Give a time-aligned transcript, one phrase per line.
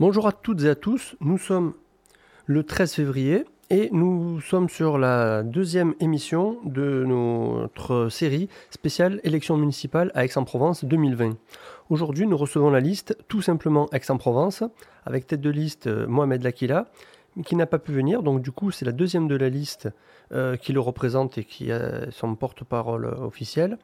[0.00, 1.74] Bonjour à toutes et à tous, nous sommes
[2.46, 9.56] le 13 février et nous sommes sur la deuxième émission de notre série spéciale élection
[9.56, 11.36] municipale à Aix-en-Provence 2020.
[11.90, 14.62] Aujourd'hui, nous recevons la liste tout simplement Aix-en-Provence
[15.04, 16.86] avec tête de liste euh, Mohamed Lakila
[17.44, 18.22] qui n'a pas pu venir.
[18.22, 19.88] Donc du coup, c'est la deuxième de la liste
[20.30, 23.78] euh, qui le représente et qui a son porte-parole officiel.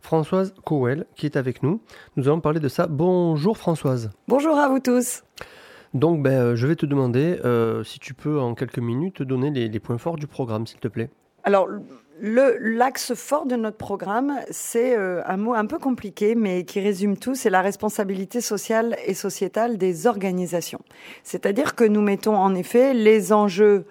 [0.00, 1.82] Françoise Cowell, qui est avec nous.
[2.16, 2.86] Nous allons parler de ça.
[2.86, 4.10] Bonjour Françoise.
[4.28, 5.24] Bonjour à vous tous.
[5.94, 9.50] Donc ben, euh, je vais te demander euh, si tu peux en quelques minutes donner
[9.50, 11.10] les, points forts du programme, s'il te plaît.
[11.44, 11.68] Alors,
[12.20, 17.34] l'axe fort de notre programme, c'est un mot un peu compliqué, mais qui résume tout,
[17.34, 20.80] c'est la responsabilité sociale et sociétale des organisations.
[21.22, 23.86] C'est-à-dire que nous mettons en effet les enjeux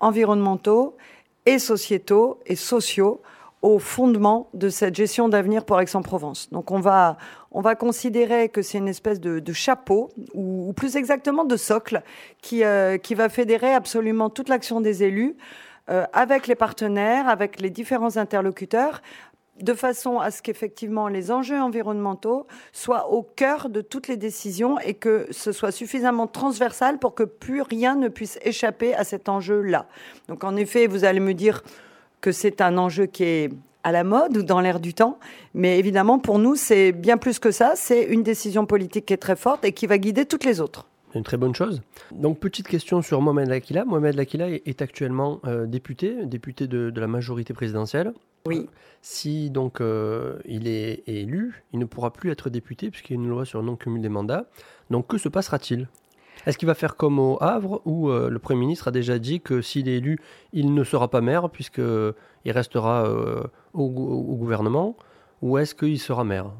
[0.00, 0.96] environnementaux
[1.44, 3.20] et sociétaux et sociaux
[3.62, 6.50] au fondement de cette gestion d'avenir pour Aix-en-Provence.
[6.50, 7.16] Donc on va,
[7.52, 12.02] on va considérer que c'est une espèce de, chapeau, ou, plus exactement de socle,
[12.42, 15.36] qui, euh, qui va fédérer absolument toute l'action des élus
[15.90, 19.00] euh, avec les partenaires, avec les différents interlocuteurs,
[19.60, 24.78] de façon à ce qu'effectivement les enjeux environnementaux soient au cœur de toutes les décisions
[24.80, 29.28] et que ce soit suffisamment transversal pour que plus rien ne puisse échapper à cet
[29.28, 29.86] enjeu-là.
[30.28, 31.62] Donc en effet, vous allez me dire
[32.22, 33.50] que c'est un enjeu qui est
[33.84, 35.18] à la mode ou dans l'air du temps,
[35.52, 39.18] mais évidemment pour nous c'est bien plus que ça, c'est une décision politique qui est
[39.18, 40.86] très forte et qui va guider toutes les autres.
[41.14, 41.82] Une très bonne chose.
[42.10, 43.84] Donc, petite question sur Mohamed Lakila.
[43.84, 48.14] Mohamed Lakila est actuellement euh, député, député de, la majorité présidentielle.
[48.46, 48.68] Oui.
[49.02, 53.22] Si donc euh, il est élu, il ne pourra plus être député puisqu'il y a
[53.22, 54.46] une loi sur non-cumul des mandats.
[54.90, 55.86] Donc, que se passera-t-il?
[56.46, 59.40] Est-ce qu'il va faire comme au Havre où euh, le Premier ministre a déjà dit
[59.40, 60.18] que s'il est élu,
[60.52, 62.14] il ne sera pas maire puisqu'il
[62.46, 63.08] restera
[63.72, 64.96] au, gouvernement
[65.40, 66.50] Ou est-ce qu'il sera maire?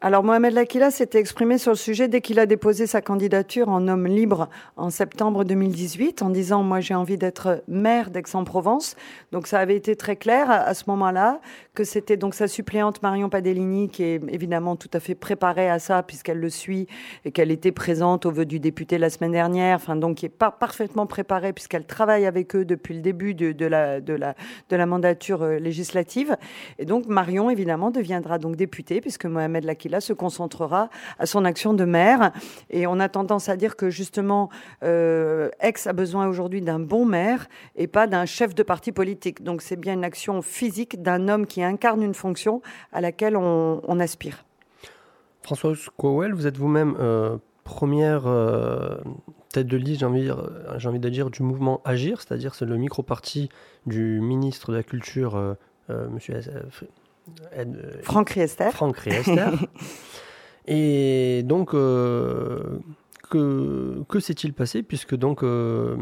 [0.00, 3.88] Alors Mohamed Lakila s'était exprimé sur le sujet dès qu'il a déposé sa candidature en
[3.88, 8.94] homme libre en septembre 2018 en disant moi j'ai envie d'être maire d'Aix-en-Provence.
[9.32, 11.40] Donc ça avait été très clair à, ce moment-là
[11.74, 15.80] que c'était donc sa suppléante Marion Padellini qui est évidemment tout à fait préparée à
[15.80, 16.86] ça puisqu'elle le suit
[17.24, 19.74] et qu'elle était présente au vœu du député la semaine dernière.
[19.74, 23.66] Enfin donc qui est pas parfaitement préparée puisqu'elle travaille avec eux depuis le début de,
[23.66, 26.36] la, de la mandature euh, législative.
[26.78, 31.44] Et donc Marion évidemment deviendra donc députée puisque Mohamed Lakila là se concentrera à son
[31.44, 32.32] action de maire.
[32.70, 34.50] Et on a tendance à dire que justement,
[34.82, 39.42] euh, Aix a besoin aujourd'hui d'un bon maire et pas d'un chef de parti politique.
[39.42, 42.62] Donc c'est bien une action physique d'un homme qui incarne une fonction
[42.92, 44.44] à laquelle on, aspire.
[45.42, 48.96] Françoise Cowell, vous êtes vous-même euh, première euh,
[49.52, 50.30] tête de liste, j'ai envie,
[50.76, 53.48] j'ai envie de dire, du mouvement Agir, c'est-à-dire c'est le micro-parti
[53.86, 55.56] du ministre de la Culture,
[55.88, 56.34] Monsieur
[58.02, 58.70] Franck Riester.
[58.72, 59.50] Franck Riester.
[60.68, 62.78] Et donc, euh,
[63.30, 65.96] que, que s'est-il passé puisque donc euh,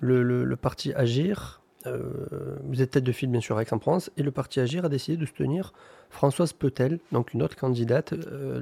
[0.00, 4.30] le, parti Agir, euh, vous êtes tête de file bien sûr avec Aix-en-Provence, et le
[4.30, 5.74] parti Agir a décidé de soutenir
[6.08, 8.14] Françoise Petel, donc une autre candidate,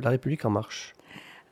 [0.02, 0.94] La République en marche.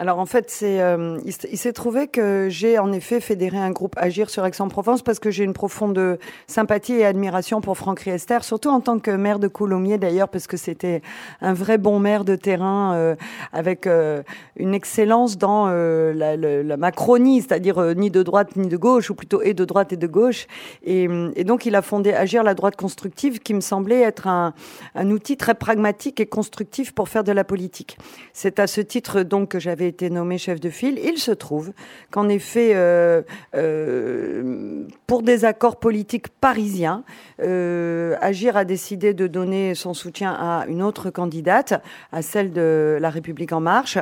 [0.01, 3.95] Alors en fait, c'est, euh, il, s'est trouvé que j'ai en effet fédéré un groupe
[3.97, 8.69] Agir sur Aix-en-Provence parce que j'ai une profonde sympathie et admiration pour Franck Riester, surtout
[8.69, 11.03] en tant que maire de Coulommiers d'ailleurs, parce que c'était
[11.41, 13.17] un vrai bon maire de terrain euh,
[13.53, 14.23] avec euh,
[14.55, 19.43] une excellence dans la, la, Macronie, c'est-à-dire ni de droite ni de gauche, ou plutôt
[19.43, 20.47] et de droite et de gauche.
[20.85, 24.55] Et, et, donc il a fondé Agir la droite constructive, qui me semblait être un,
[24.95, 27.99] un outil très pragmatique et constructif pour faire de la politique.
[28.33, 31.73] C'est à ce titre donc que j'avais été nommé chef de file, il se trouve
[32.11, 33.23] qu'en effet, euh,
[33.55, 37.05] euh, pour des accords politiques parisiens,
[37.43, 41.75] euh, Agir a décidé de donner son soutien à une autre candidate,
[42.13, 43.99] à celle de La République en marche.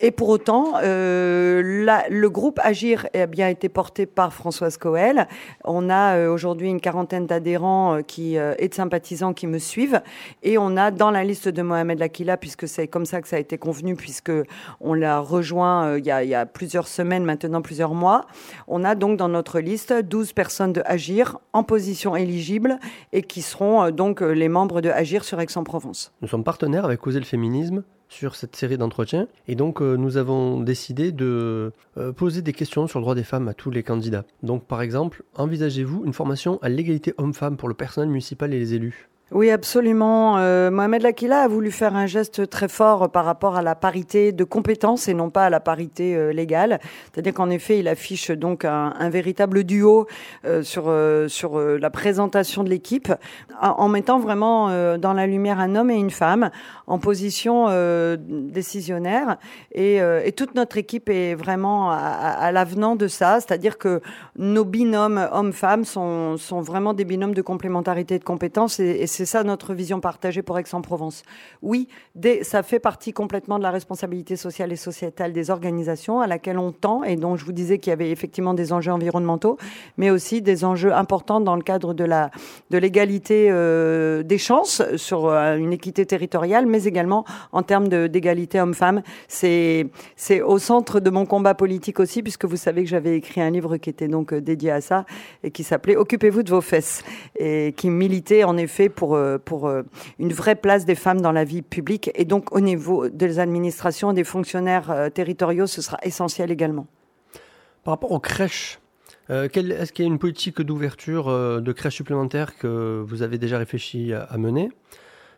[0.00, 1.60] Et pour autant, euh,
[2.08, 5.26] le groupe Agir a bien été porté par Françoise Coel.
[5.64, 10.00] On a euh, aujourd'hui une quarantaine d'adhérents euh, et de sympathisants qui me suivent,
[10.44, 13.36] et on a dans la liste de Mohamed Lakila, puisque c'est comme ça que ça
[13.36, 14.30] a été convenu, puisque
[14.80, 18.26] on l'a rejoint il y, a, il, y a, plusieurs semaines, maintenant plusieurs mois.
[18.68, 22.78] On a donc dans notre liste 12 personnes de Agir en position éligible
[23.12, 26.12] et qui seront donc les membres de Agir sur Aix-en-Provence.
[26.22, 29.28] Nous sommes partenaires avec Causer le féminisme sur cette série d'entretiens.
[29.46, 33.24] Et donc, euh, nous avons décidé de euh, poser des questions sur le droit des
[33.24, 34.24] femmes à tous les candidats.
[34.42, 38.74] Donc, par exemple, envisagez-vous une formation à l'égalité homme-femme pour le personnel municipal et les
[38.74, 39.08] élus?
[39.30, 40.38] Oui, absolument.
[40.38, 44.32] Euh, Mohamed Lakila a voulu faire un geste très fort par rapport à la parité
[44.32, 46.80] de compétences et non pas à la parité euh, légale.
[47.12, 50.06] C'est-à-dire qu'en effet, il affiche donc un, véritable duo
[50.46, 50.90] euh, sur
[51.28, 53.12] sur la présentation de l'équipe,
[53.60, 56.50] en, mettant vraiment dans la lumière un homme et une femme
[56.86, 57.66] en position
[58.18, 59.36] décisionnaire.
[59.72, 60.00] Et,
[60.36, 63.40] toute notre équipe est vraiment à, l'avenant de ça.
[63.40, 64.00] C'est-à-dire que
[64.36, 68.78] nos binômes hommes-femmes sont sont vraiment des binômes de complémentarité de compétences
[69.18, 71.24] c'est ça notre vision partagée pour Aix-en-Provence.
[71.60, 76.28] Oui, des, ça fait partie complètement de la responsabilité sociale et sociétale des organisations à
[76.28, 79.58] laquelle on tend et dont je vous disais qu'il y avait effectivement des enjeux environnementaux,
[79.96, 82.30] mais aussi des enjeux importants dans le cadre de la
[82.70, 88.60] de l'égalité euh, des chances sur euh, une équité territoriale, mais également en termes d'égalité
[88.60, 89.02] homme-femme.
[89.26, 93.40] C'est c'est au centre de mon combat politique aussi, puisque vous savez que j'avais écrit
[93.40, 95.06] un livre qui était donc euh, dédié à ça
[95.42, 97.02] et qui s'appelait Occupez-vous de vos fesses
[97.36, 99.07] et qui militait en effet pour
[99.44, 99.82] pour, euh, euh,
[100.18, 102.10] une vraie place des femmes dans la vie publique.
[102.14, 106.86] Et donc, au niveau des administrations, des fonctionnaires euh, territoriaux, ce sera essentiel également.
[107.84, 108.80] Par rapport aux crèches,
[109.30, 111.26] est-ce qu'il y a une politique d'ouverture
[111.60, 114.70] de crèches supplémentaires que vous avez déjà réfléchi à, à mener?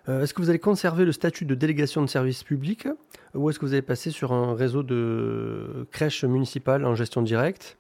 [0.06, 2.86] Est-ce que vous allez conserver le statut de délégation de service public
[3.34, 7.76] ou est-ce que vous allez passer sur un réseau de crèches municipales en gestion directe?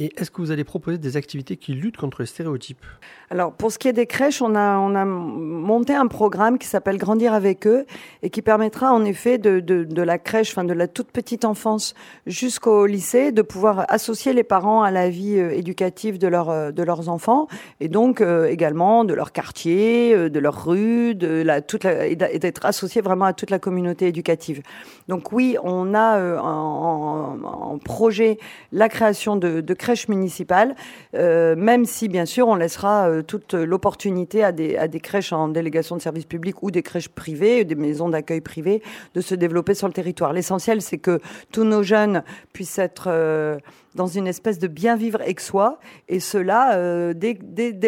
[0.00, 2.82] Et est-ce que vous allez proposer des activités qui luttent contre les stéréotypes?
[3.28, 6.66] Alors, pour ce qui est des crèches, on a, on a monté un programme qui
[6.66, 7.84] s'appelle Grandir avec eux
[8.22, 11.92] et qui permettra en effet de, la crèche, enfin de la toute petite enfance
[12.26, 17.10] jusqu'au lycée, de pouvoir associer les parents à la vie euh, éducative euh, de leurs
[17.10, 17.46] enfants
[17.80, 23.34] et donc euh, également de leur quartier, de leur rue, et d'être associés vraiment à
[23.34, 24.62] toute la communauté éducative.
[25.08, 28.38] Donc oui, on a en, projet
[28.72, 30.74] la création de crèches municipales,
[31.14, 35.32] euh, même si bien sûr on laissera euh, toute l'opportunité à des, à des crèches
[35.32, 38.82] en délégation de services publics ou des crèches privées, des maisons d'accueil privées,
[39.14, 40.32] de se développer sur le territoire.
[40.32, 41.20] L'essentiel, c'est que
[41.52, 42.22] tous nos jeunes
[42.52, 43.58] puissent être euh,
[43.94, 45.78] dans une espèce de bien vivre avec soi,
[46.08, 47.38] et cela euh, dès,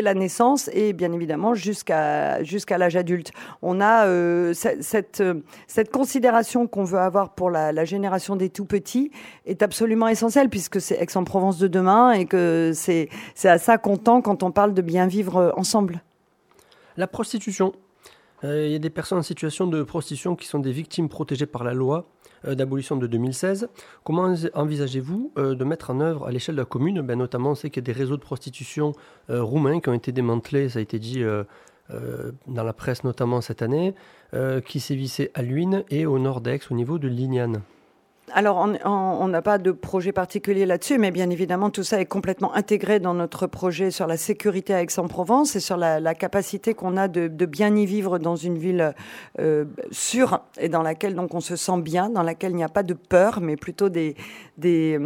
[0.02, 2.38] la naissance et bien évidemment jusqu'à
[2.76, 3.30] l'âge adulte.
[3.62, 8.48] On a euh, cette, euh, cette considération qu'on veut avoir pour la, la, génération des
[8.48, 9.10] tout petits
[9.46, 13.08] est absolument essentielle puisque c'est Aix-en-Provence de demain et que c'est
[13.44, 16.02] à ça qu'on tend quand on parle de bien vivre ensemble.
[16.96, 17.72] La prostitution.
[18.44, 21.46] Euh, il y a des personnes en situation de prostitution qui sont des victimes protégées
[21.46, 22.06] par la loi
[22.46, 23.68] euh, d'abolition de 2016.
[24.04, 27.02] Comment envisagez-vous euh, de mettre en œuvre à l'échelle de la commune?
[27.02, 28.92] Ben, Notamment, on sait qu'il y a des réseaux de prostitution
[29.28, 31.24] roumains qui ont été démantelés, ça a été dit
[32.48, 33.94] dans la presse notamment cette année,
[34.66, 37.62] qui sévissaient à Luynes et au nord d'Aix au niveau de Lignane.
[38.34, 42.54] Alors, on n'a pas de projet particulier là-dessus, mais bien évidemment, tout ça est complètement
[42.54, 47.08] intégré dans notre projet sur la sécurité à Aix-en-Provence et sur la, capacité qu'on a
[47.08, 48.94] de, bien y vivre dans une ville
[49.38, 52.68] euh, sûre et dans laquelle donc on se sent bien, dans laquelle il n'y a
[52.70, 54.14] pas de peur, mais plutôt des,
[54.56, 54.98] des,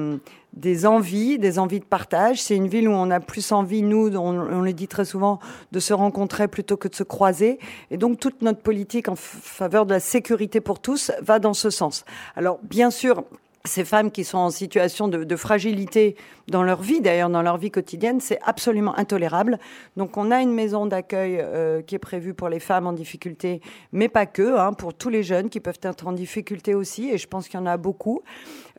[0.57, 2.43] des envies, des envies de partage.
[2.43, 5.39] C'est une ville où on a plus envie, nous, on, le dit très souvent,
[5.73, 7.59] de se rencontrer plutôt que de se croiser.
[7.91, 11.71] Et donc toute notre politique en faveur de la sécurité pour tous va dans ce
[11.71, 12.05] sens.
[12.35, 13.25] Alors bien sûr,
[13.67, 16.17] ces femmes qui sont en situation de, de fragilité
[16.49, 19.59] dans leur vie, d'ailleurs dans leur vie quotidienne, c'est absolument intolérable.
[19.97, 23.61] Donc on a une maison d'accueil euh, qui est prévue pour les femmes en difficulté,
[23.93, 27.19] mais pas que, hein, pour tous les jeunes qui peuvent être en difficulté aussi, et
[27.19, 28.23] je pense qu'il y en a beaucoup.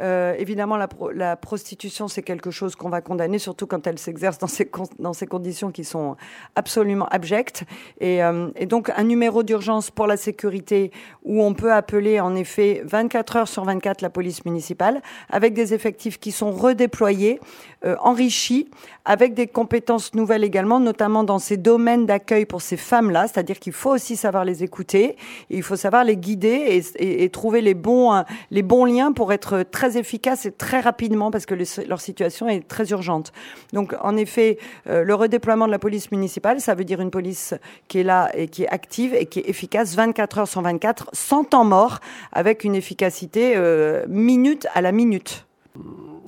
[0.02, 3.98] Euh, évidemment, la, pro la prostitution, c'est quelque chose qu'on va condamner, surtout quand elle
[3.98, 6.16] s'exerce dans ces, conditions qui sont
[6.56, 7.64] absolument abjectes.
[8.00, 10.92] Et, euh, et donc un numéro d'urgence pour la sécurité
[11.24, 15.74] où on peut appeler en effet 24 heures sur 24 la police municipale, avec des
[15.74, 17.40] effectifs qui sont redéployés
[17.86, 18.70] euh, enrichi
[19.06, 23.72] avec des compétences nouvelles également, notamment dans ces domaines d'accueil pour ces femmes-là, c'est-à-dire qu'il
[23.72, 25.16] faut aussi savoir les écouter,
[25.50, 29.64] il faut savoir les guider et, et, trouver les bons, les bons liens pour être
[29.64, 33.32] très efficace et très rapidement parce que le, leur situation est très urgente.
[33.74, 37.54] Donc en effet, euh, le redéploiement de la police municipale, ça veut dire une police
[37.88, 41.10] qui est là et qui est active et qui est efficace 24 heures sur 24,
[41.14, 42.00] sans temps mort,
[42.32, 45.46] avec une efficacité euh, minute à la minute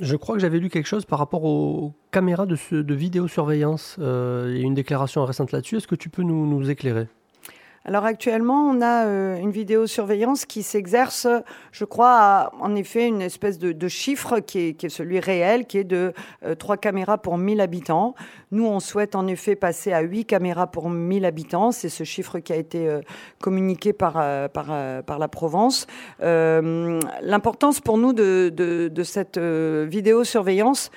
[0.01, 3.98] je crois que j'avais lu quelque chose par rapport aux caméras de, de vidéosurveillance.
[4.00, 5.78] Euh, il y a une déclaration récente là-dessus.
[5.78, 7.08] Est-ce que tu peux nous éclairer?
[7.86, 11.27] Alors actuellement, on a euh, une vidéosurveillance qui s'exerce,
[11.71, 15.83] je crois, à, en effet, une espèce de, chiffre qui est, celui réel, qui est
[15.83, 16.13] de
[16.45, 18.15] euh, 3 caméras pour 1000 habitants.
[18.51, 21.71] Nous, on souhaite en effet passer à 8 caméras pour 1000 habitants.
[21.71, 23.01] C'est ce chiffre qui a été euh,
[23.39, 25.88] communiqué par, euh, par, la Provence.
[26.19, 30.91] L'importance pour nous de cette vidéosurveillance,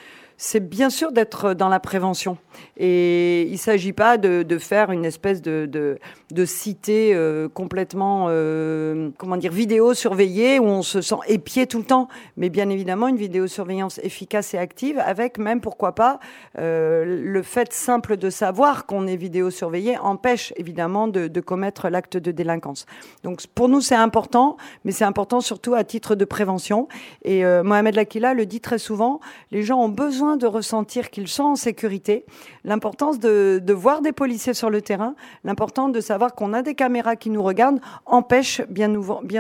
[0.45, 2.37] c'est bien sûr d'être dans la prévention.
[2.77, 5.99] Et il ne s'agit pas de, faire une espèce de,
[6.45, 11.85] cité euh, complètement, euh, comment dire, vidéo surveillée où on se sent épié tout le
[11.85, 12.09] temps.
[12.37, 16.19] Mais bien évidemment, une vidéosurveillance efficace et active avec même, pourquoi pas,
[16.59, 22.17] euh, le fait simple de savoir qu'on est vidéosurveillé empêche évidemment de, de commettre l'acte
[22.17, 22.87] de délinquance.
[23.23, 26.89] Donc pour nous, c'est important, mais c'est important surtout à titre de prévention.
[27.25, 29.21] Et Mohamed Lakila le dit très souvent,
[29.53, 32.25] les gens ont besoin de ressentir qu'ils sont en sécurité,
[32.65, 37.17] l'importance de, voir des policiers sur le terrain, l'importance de savoir qu'on a des caméras
[37.17, 38.93] qui nous regardent, empêche bien,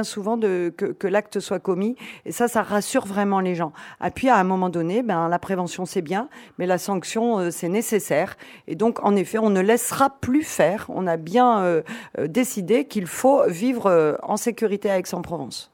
[0.05, 1.97] souvent que, l'acte soit commis.
[2.25, 3.73] Et ça, ça rassure vraiment les gens.
[4.05, 7.51] Et puis, à un moment donné, ben, la prévention, c'est bien, mais la sanction, euh,
[7.51, 8.37] c'est nécessaire.
[8.67, 10.87] Et donc, en effet, on ne laissera plus faire.
[10.89, 11.83] On a bien euh,
[12.19, 15.71] euh décidé qu'il faut vivre en sécurité à Aix-en-Provence.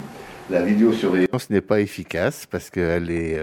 [0.50, 3.38] La vidéosurveillance n'est pas efficace parce qu'elle est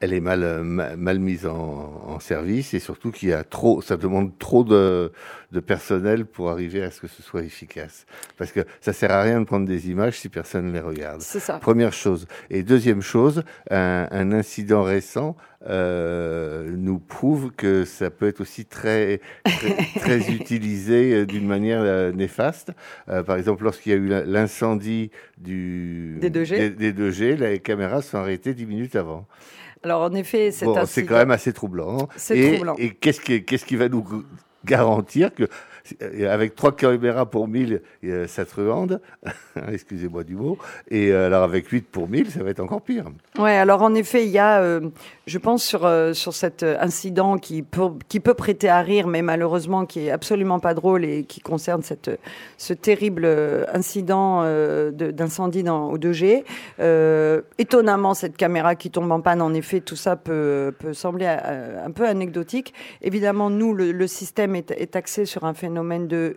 [0.00, 3.96] elle est mal, mal mise en, en service et surtout qu'il y a trop, ça
[3.96, 5.12] demande trop de,
[5.52, 8.06] de personnel pour arriver à ce que ce soit efficace.
[8.38, 11.20] Parce que ça sert à rien de prendre des images si personne ne les regarde.
[11.20, 11.58] C'est ça.
[11.58, 12.26] Première chose.
[12.48, 15.36] Et deuxième chose, un, un incident récent
[15.68, 22.12] euh, nous prouve que ça peut être aussi très, très, très utilisé d'une manière euh,
[22.12, 22.72] néfaste.
[23.10, 26.74] Euh, par exemple, lorsqu'il y a eu l'incendie du, des 2G.
[26.74, 29.26] Des, des 2G, les caméras sont arrêtées dix minutes avant.
[29.82, 31.04] Alors en effet, c'est bon, assez...
[31.06, 32.08] quand même assez troublant.
[32.16, 32.74] C'est et, troublant.
[32.78, 34.24] Et qu'est-ce qui, qu'est-ce qui va nous
[34.64, 35.48] garantir que
[36.28, 37.82] avec trois caméras pour 1000,
[38.26, 39.00] ça truande,
[39.72, 40.58] excusez-moi du mot,
[40.90, 43.04] et alors avec 8 pour 1000, ça va être encore pire.
[43.38, 44.80] Ouais, alors en effet, il y a, euh,
[45.26, 49.22] je pense, sur, euh, sur cet incident qui peut, qui peut prêter à rire, mais
[49.22, 52.10] malheureusement qui est absolument pas drôle et qui concerne cette,
[52.58, 53.26] ce terrible
[53.72, 56.44] incident euh, d'incendie au 2G.
[56.80, 61.26] Euh, étonnamment, cette caméra qui tombe en panne, en effet, tout ça peut, peut sembler
[61.28, 62.74] euh, un peu anecdotique.
[63.02, 65.69] Évidemment, nous, le, le système est, est axé sur un phénomène
[66.08, 66.36] de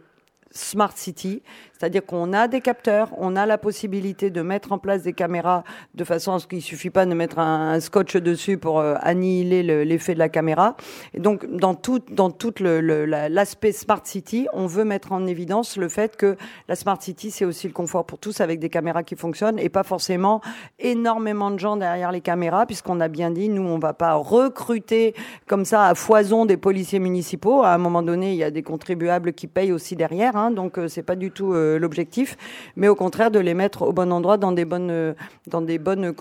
[0.54, 1.42] smart city,
[1.78, 5.64] c'est-à-dire qu'on a des capteurs, on a la possibilité de mettre en place des caméras
[5.96, 9.64] de façon à ce qu'il suffit pas de mettre un, scotch dessus pour euh, annihiler
[9.84, 10.78] l'effet de la caméra.
[11.14, 15.90] Et donc dans tout dans tout l'aspect smart city, on veut mettre en évidence le
[15.90, 16.38] fait que
[16.70, 19.70] la smart city c'est aussi le confort pour tous avec des caméras qui fonctionnent et
[19.70, 20.40] pas forcément
[20.80, 25.16] énormément de gens derrière les caméras puisqu'on a bien dit nous on va pas recruter
[25.48, 27.64] comme ça à foison des policiers municipaux.
[27.64, 30.36] À un moment donné, il y a des contribuables qui payent aussi derrière.
[30.36, 32.38] Hein, donc euh, c'est pas du tout euh, l'objectif,
[32.76, 35.14] mais au contraire de les mettre au bon endroit dans des bonnes, euh,
[35.48, 36.14] dans des bonnes,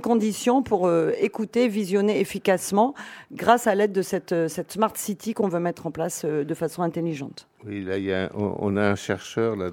[0.00, 2.94] conditions pour euh, écouter, visionner efficacement
[3.32, 4.34] grâce à l'aide de cette,
[4.70, 7.48] smart city qu'on veut mettre en place de façon intelligente.
[7.66, 9.70] Oui, là, on, a un chercheur là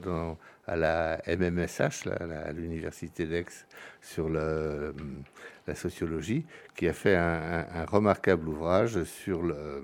[0.68, 3.46] à la MMSH, à l'université d'Aix,
[4.02, 4.94] sur le,
[5.68, 9.84] la sociologie, qui a fait un, remarquable ouvrage sur le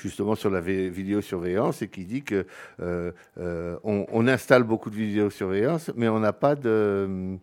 [0.00, 2.46] justement sur la vidéosurveillance et qui dit que
[2.80, 7.36] euh, euh, on, on, installe beaucoup de vidéosurveillance, mais on n'a pas de,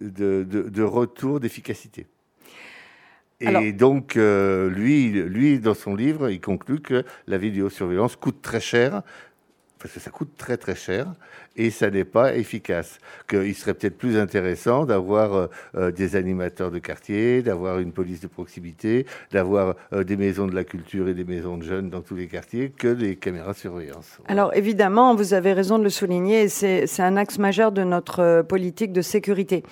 [0.00, 2.06] de, de, de retour d'efficacité.
[3.40, 8.40] Et Alors, donc, euh, lui, lui, dans son livre, il conclut que la vidéosurveillance coûte
[8.42, 9.02] très cher
[9.84, 11.12] parce que ça coûte très très cher
[11.56, 12.98] et ça n'est pas efficace.
[13.28, 18.26] Qu'il serait peut-être plus intéressant d'avoir euh, des animateurs de quartier, d'avoir une police de
[18.26, 22.16] proximité, d'avoir euh, des maisons de la culture et des maisons de jeunes dans tous
[22.16, 24.18] les quartiers que des caméras de surveillance.
[24.26, 28.42] Alors évidemment, vous avez raison de le souligner, c'est un axe majeur de notre euh,
[28.42, 29.62] politique de sécurité.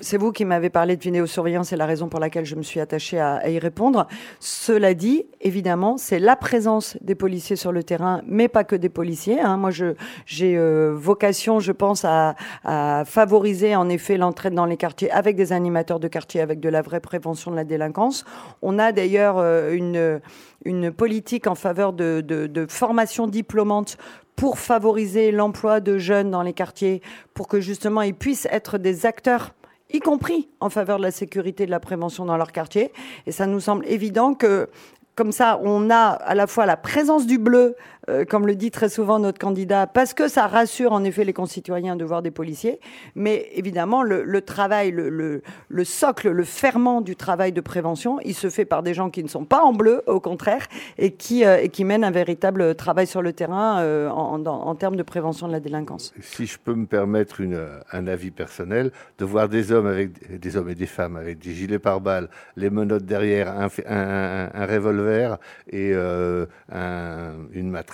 [0.00, 2.80] C'est vous qui m'avez parlé de vidéosurveillance et la raison pour laquelle je me suis
[2.80, 4.06] attachée à, à y répondre.
[4.40, 8.88] Cela dit, évidemment, c'est la présence des policiers sur le terrain, mais pas que des
[8.88, 9.40] policiers.
[9.40, 9.56] Hein.
[9.56, 12.34] Moi, j'ai euh, vocation, je pense, à,
[12.64, 16.68] à favoriser en effet l'entraide dans les quartiers avec des animateurs de quartier, avec de
[16.68, 18.24] la vraie prévention de la délinquance.
[18.62, 20.20] On a d'ailleurs euh, une,
[20.64, 23.96] une politique en faveur de, de, de formation diplômante
[24.36, 27.02] pour favoriser l'emploi de jeunes dans les quartiers,
[27.34, 29.54] pour que justement ils puissent être des acteurs
[29.92, 32.92] y compris en faveur de la sécurité et de la prévention dans leur quartier.
[33.26, 34.68] Et ça nous semble évident que
[35.14, 37.76] comme ça, on a à la fois la présence du bleu,
[38.08, 41.32] euh, comme le dit très souvent notre candidat, parce que ça rassure en effet les
[41.32, 42.80] concitoyens de voir des policiers,
[43.14, 48.34] mais évidemment, le, travail, le, le, le, socle, le ferment du travail de prévention, il
[48.34, 50.66] se fait par des gens qui ne sont pas en bleu, au contraire,
[50.98, 54.96] et qui, euh, et qui mènent un véritable travail sur le terrain euh, en, termes
[54.96, 56.12] de prévention de la délinquance.
[56.20, 60.56] Si je peux me permettre une, un avis personnel, de voir des hommes, avec, des
[60.56, 65.38] hommes et des femmes avec des gilets pare-balles, les menottes derrière, un, un, revolver
[65.70, 67.91] et un, une matraque,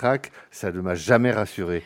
[0.51, 1.83] ça ne m'a jamais rassuré.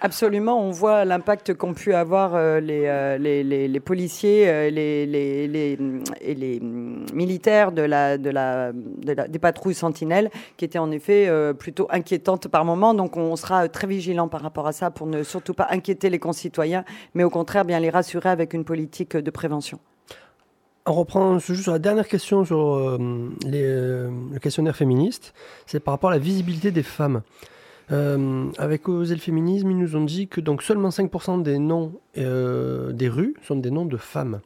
[0.00, 7.72] Absolument, on voit l'impact qu'ont pu avoir euh, les, les, policiers euh, et les militaires
[7.72, 12.92] de la, de la, des patrouilles sentinelles, qui étaient en effet plutôt inquiétantes par moment.
[12.92, 16.18] Donc on sera très vigilant par rapport à ça pour ne surtout pas inquiéter les
[16.18, 19.78] concitoyens, mais au contraire bien les rassurer avec une politique de prévention.
[20.86, 22.98] On reprend juste la dernière question sur euh,
[23.46, 25.32] euh, le questionnaire féministe,
[25.64, 27.22] c'est par rapport à la visibilité des femmes.
[27.90, 31.94] Euh, avec Oser le féminisme, ils nous ont dit que donc seulement 5% des noms
[32.14, 34.40] des rues sont des noms de femmes.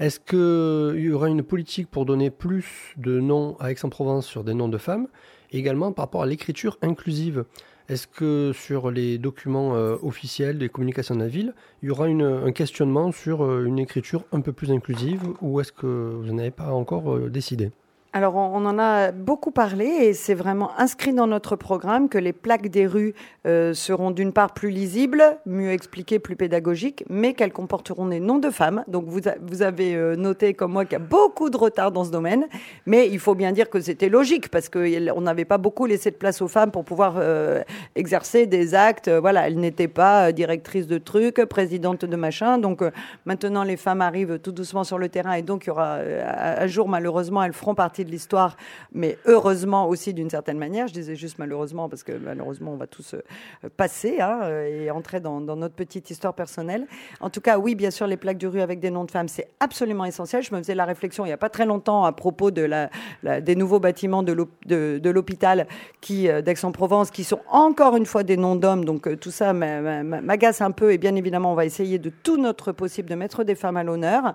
[0.00, 4.54] Est-ce qu'il y aura une politique pour donner plus de noms à Aix-en-Provence sur des
[4.54, 5.06] noms de femmes?
[5.52, 7.44] Également par rapport à l'écriture inclusive
[7.90, 12.06] est-ce que sur les documents euh, officiels des communications de la ville, il y aura
[12.06, 16.52] un questionnement sur euh, une écriture un peu plus inclusive ou est-ce que vous n'avez
[16.52, 17.72] pas encore euh, décidé?
[18.12, 22.32] Alors, on en a beaucoup parlé et c'est vraiment inscrit dans notre programme que les
[22.32, 23.14] plaques des rues
[23.46, 28.40] euh, seront d'une part plus lisibles, mieux expliquées, plus pédagogiques, mais qu'elles comporteront des noms
[28.40, 28.82] de femmes.
[28.88, 32.02] Donc, vous, vous avez euh, noté comme moi qu'il y a beaucoup de retard dans
[32.02, 32.48] ce domaine,
[32.84, 36.16] mais il faut bien dire que c'était logique parce qu'on n'avait pas beaucoup laissé de
[36.16, 37.62] place aux femmes pour pouvoir euh,
[37.94, 39.08] exercer des actes.
[39.08, 42.58] Voilà, elles n'étaient pas directrices de trucs, présidentes de machin.
[42.58, 42.82] Donc,
[43.24, 46.66] maintenant, les femmes arrivent tout doucement sur le terrain et donc il y aura un
[46.66, 48.56] jour, malheureusement, elles feront partie de l'histoire,
[48.92, 50.88] mais heureusement aussi d'une certaine manière.
[50.88, 54.90] Je disais juste malheureusement parce que malheureusement on va tous euh, passer hein, euh, et
[54.90, 56.86] entrer dans, notre petite histoire personnelle.
[57.20, 59.28] En tout cas, oui, bien sûr, les plaques de rue avec des noms de femmes,
[59.28, 60.42] c'est absolument essentiel.
[60.42, 63.80] Je me faisais la réflexion il n'y a pas très longtemps à propos des nouveaux
[63.80, 65.66] bâtiments de l'hôpital
[66.00, 68.84] qui euh, d'Aix-en-Provence qui sont encore une fois des noms d'hommes.
[68.84, 72.72] Donc tout ça m'agace un peu et bien évidemment on va essayer de tout notre
[72.72, 74.34] possible de mettre des femmes à l'honneur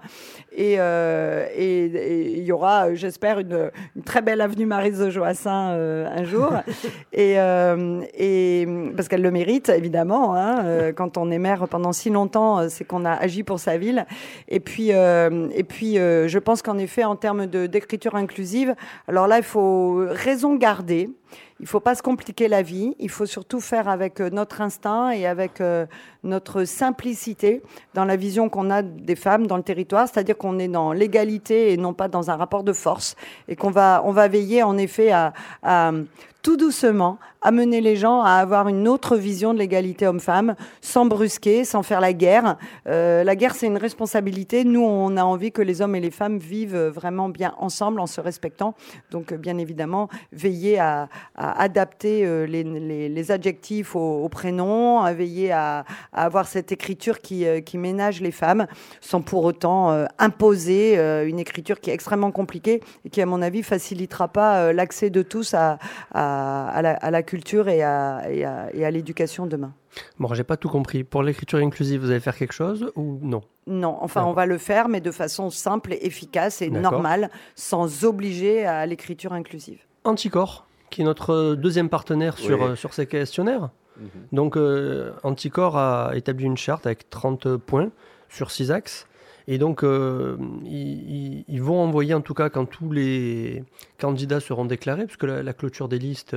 [0.52, 3.55] et il y aura, j'espère, une
[3.96, 6.52] une très belle avenue Marise de Joassin euh, un jour.
[7.14, 10.36] et, euh, et, parce qu'elle le mérite, évidemment.
[10.36, 13.78] Hein, euh, quand on est maire pendant si longtemps, c'est qu'on a agi pour sa
[13.78, 14.06] ville.
[14.48, 18.76] Et puis, et puis je pense qu'en effet, en termes d'écriture inclusive,
[19.08, 21.10] alors là, il faut raison garder.
[21.66, 22.94] Il ne faut pas se compliquer la vie.
[23.00, 25.88] Il faut surtout faire avec euh, notre instinct et avec euh,
[26.24, 27.64] notre simplicité
[27.96, 31.74] dans la vision qu'on a des femmes dans le territoire, c'est-à-dire qu'on est dans l'égalité
[31.74, 33.16] et non pas dans un rapport de force,
[33.48, 35.92] et qu'on va, on va veiller en effet à, à
[36.46, 41.64] tout doucement amener les gens à avoir une autre vision de l'égalité homme-femme, sans brusquer,
[41.64, 42.58] sans faire la guerre.
[42.88, 44.64] Euh, la guerre, c'est une responsabilité.
[44.64, 48.08] Nous, on a envie que les hommes et les femmes vivent vraiment bien ensemble, en
[48.08, 48.74] se respectant.
[49.12, 56.48] Donc, bien évidemment, veiller à, adapter euh, les, adjectifs aux, prénoms, à veiller à, avoir
[56.48, 58.66] cette écriture qui, euh, qui, ménage les femmes,
[59.02, 63.62] sans pour autant imposer une écriture qui est extrêmement compliquée et qui, à mon avis,
[63.62, 65.78] facilitera pas l'accès de tous à,
[66.14, 66.35] à,
[66.82, 68.46] la, à la culture et à, et
[68.86, 69.74] à, l'éducation demain.
[70.20, 71.04] Bon, j'ai pas tout compris.
[71.04, 73.42] Pour l'écriture inclusive, vous allez faire quelque chose ou non?
[73.68, 78.04] Non, enfin, on va le faire, mais de façon simple et efficace et normale, sans
[78.06, 79.80] obliger à l'écriture inclusive.
[80.04, 83.70] Anticorps, qui est notre deuxième partenaire sur, euh, sur ces questionnaires.
[83.98, 84.10] Mhm.
[84.32, 87.90] Donc, euh, Anticorps a établi une charte avec 30 points
[88.30, 89.08] sur 6 axes.
[89.48, 93.64] Et donc, euh, ils, vont envoyer, en tout cas, quand tous les
[94.00, 96.36] candidats seront déclarés, puisque la, la clôture des listes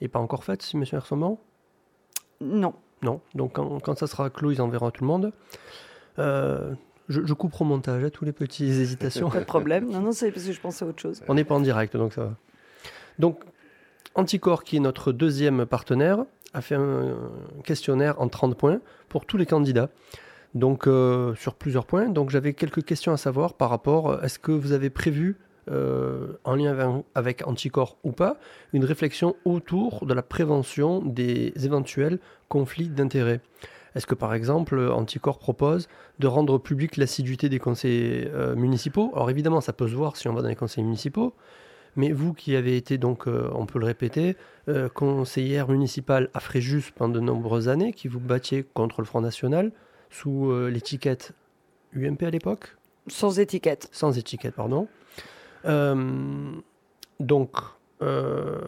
[0.00, 1.38] n'est pas encore faite, si monsieur Hersomont
[2.40, 2.74] Non.
[3.04, 3.20] Non.
[3.34, 5.32] Donc quand, ça sera clos, ils enverront à tout le monde.
[6.18, 6.74] Euh,
[7.08, 9.28] je, coupe au montage à hein, tous les petits hésitations.
[9.30, 9.90] pas de problème.
[9.90, 11.22] Non, non, c'est parce que je pensais à autre chose.
[11.28, 12.34] On n'est pas en direct, donc ça va.
[13.18, 13.40] Donc,
[14.14, 17.16] Anticor, qui est notre deuxième partenaire, a fait un
[17.64, 19.90] questionnaire en 30 points pour tous les candidats.
[20.54, 22.08] Donc, euh, sur plusieurs points.
[22.08, 24.22] Donc, j'avais quelques questions à savoir par rapport.
[24.24, 25.36] Est-ce que vous avez prévu
[25.70, 28.36] euh, en lien avec, Anticorps ou pas,
[28.74, 33.40] une réflexion autour de la prévention des éventuels conflits d'intérêts?
[33.94, 35.88] Est-ce que par exemple, Anticorps propose
[36.18, 39.10] de rendre public l'assiduité des conseils euh, municipaux?
[39.14, 41.32] Alors évidemment, ça peut se voir si on va dans les conseils municipaux,
[41.96, 44.36] mais vous qui avez été donc, euh, on peut le répéter,
[44.94, 49.72] conseillère municipale à Fréjus pendant de nombreuses années, qui vous battiez contre le Front National
[50.14, 51.32] sous l'étiquette
[51.94, 52.76] UMP à l'époque?
[53.06, 53.88] Sans étiquette.
[53.92, 54.88] Sans étiquette, pardon.
[55.66, 56.52] Euh,
[57.20, 57.50] donc,
[58.02, 58.60] euh,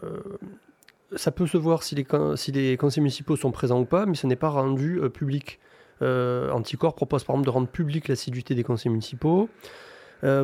[1.15, 2.05] ça peut se voir si les,
[2.35, 5.59] si les conseils municipaux sont présents ou pas, mais ce n'est pas rendu euh, public.
[5.99, 9.49] Anticor propose par exemple de rendre public l'assiduité des conseils municipaux,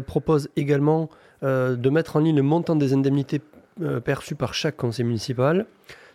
[0.07, 1.11] propose également
[1.43, 3.39] de mettre en ligne le montant des indemnités
[4.03, 5.67] perçues par chaque conseil municipal,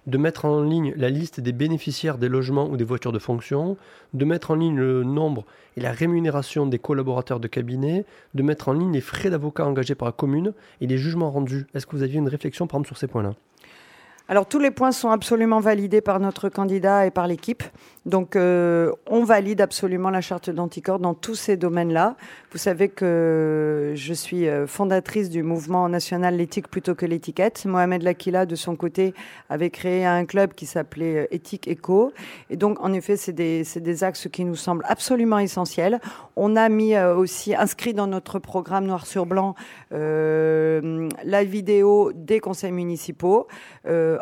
[0.08, 3.76] de mettre en ligne la liste des bénéficiaires des logements ou des voitures de fonction,
[4.14, 5.44] de mettre en ligne le nombre
[5.76, 9.94] et la rémunération des collaborateurs de cabinet, de mettre en ligne les frais d'avocat engagés
[9.94, 11.66] par la commune et les jugements rendus.
[11.74, 13.34] Est-ce que vous aviez une réflexion par exemple sur ces points-là?
[14.30, 17.62] Alors tous les points sont absolument validés par notre candidat et par l'équipe.
[18.04, 22.14] Donc euh, on valide absolument la charte d'anticorps dans tous ces domaines-là.
[22.52, 27.64] Vous savez que je suis euh, fondatrice du mouvement national l'éthique plutôt que l'étiquette.
[27.64, 29.14] Mohamed Lakila, de son côté,
[29.48, 32.12] avait créé un club qui s'appelait euh, Éthique Éco.
[32.50, 36.00] Et donc en effet, c'est des, des, axes qui nous semblent absolument essentiels.
[36.36, 39.54] On a mis aussi inscrit dans notre programme noir sur blanc
[39.90, 43.48] la vidéo des conseils municipaux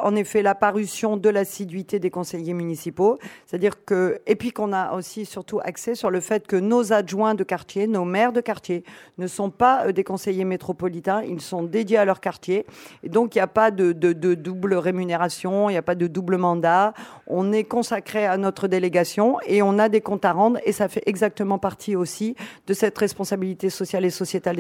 [0.02, 4.94] en effet la parution de l'assiduité des conseillers municipaux, c'est-à-dire que et puis qu'on a
[4.94, 8.85] aussi surtout accès sur le fait que nos adjoints de quartier, nos maires de quartier
[9.18, 12.66] ne sont pas euh, des conseillers métropolitains, ils sont dédiés à leur quartier.
[13.02, 16.37] Et donc il n'y a pas de, double rémunération, il n'y a pas de double
[16.37, 16.94] mandat,
[17.26, 20.59] on est consacré à notre délégation et on a des comptes à rendre.
[20.64, 24.56] Et ça fait exactement partie aussi de cette responsabilité sociale et sociétale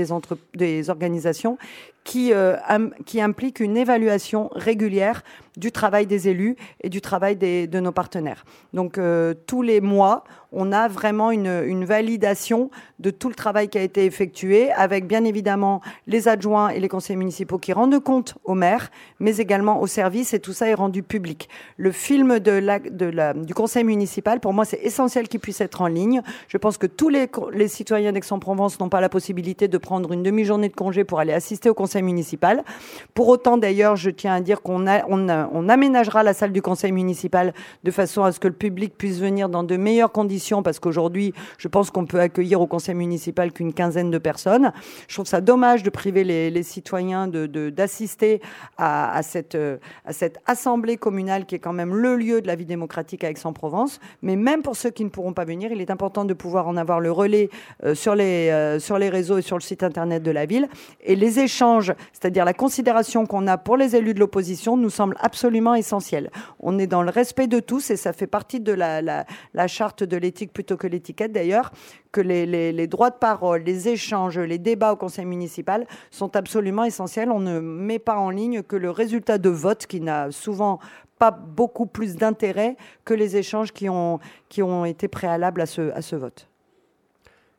[0.54, 1.58] des organisations
[2.06, 2.56] qui, euh,
[3.04, 5.22] qui implique une évaluation régulière
[5.56, 8.44] du travail des élus et du travail des, de nos partenaires.
[8.72, 13.76] Donc euh, tous les mois, on a vraiment une, validation de tout le travail qui
[13.76, 18.36] a été effectué, avec bien évidemment les adjoints et les conseils municipaux qui rendent compte
[18.44, 18.90] aux maires,
[19.20, 21.48] mais également aux services, et tout ça est rendu public.
[21.76, 25.88] Le film de la, du conseil municipal, pour moi, c'est essentiel qu'il puisse être en
[25.88, 26.22] ligne.
[26.48, 27.28] Je pense que tous les,
[27.68, 31.68] citoyens d'Aix-en-Provence n'ont pas la possibilité de prendre une demi-journée de congé pour aller assister
[31.68, 32.64] au conseil municipal.
[33.12, 36.92] Pour autant, d'ailleurs, je tiens à dire qu'on on, on aménagera la salle du conseil
[36.92, 37.54] municipal
[37.84, 41.32] de façon à ce que le public puisse venir dans de meilleures conditions, parce qu'aujourd'hui,
[41.58, 44.72] je pense qu'on peut accueillir au conseil municipal qu'une quinzaine de personnes.
[45.08, 48.44] Je trouve ça dommage de priver les, citoyens d'assister de,
[48.78, 49.56] à, cette,
[50.04, 53.30] à cette assemblée communale qui est quand même le lieu de la vie démocratique à
[53.30, 54.00] Aix-en-Provence.
[54.22, 56.76] Mais même pour ceux qui ne pourront pas venir, il est important de pouvoir en
[56.76, 57.50] avoir le relais
[57.84, 60.68] euh, sur, les, euh, sur les réseaux et sur le site internet de la ville.
[61.04, 65.16] Et les échanges, c'est-à-dire la considération qu'on a pour les élus de l'opposition, nous semble
[65.20, 65.35] absolument
[65.76, 66.30] essentiel.
[66.60, 70.02] On est dans le respect de tous et ça fait partie de la, la charte
[70.02, 71.72] de l'éthique plutôt que l'étiquette d'ailleurs,
[72.12, 77.30] que les, droits de parole, les échanges, les débats au conseil municipal sont absolument essentiels.
[77.30, 80.78] On ne met pas en ligne que le résultat de vote qui n'a souvent
[81.18, 84.18] pas beaucoup plus d'intérêt que les échanges qui ont,
[84.48, 86.48] qui ont été préalables à ce, à ce vote.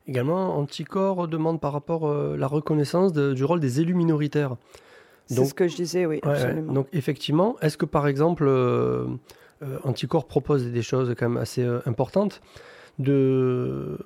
[0.06, 4.56] Également, Anticor demande par rapport à euh, la reconnaissance du rôle des élus minoritaires.
[5.28, 6.20] C'est ce que je disais, oui.
[6.68, 9.06] donc effectivement, est-ce que par exemple, euh,
[9.62, 12.40] euh, Anticor propose des choses quand même assez importantes
[12.98, 13.98] de